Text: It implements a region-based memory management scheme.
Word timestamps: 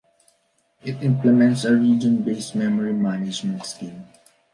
It 0.83 1.03
implements 1.03 1.63
a 1.63 1.75
region-based 1.75 2.55
memory 2.55 2.91
management 2.93 3.63
scheme. 3.67 4.07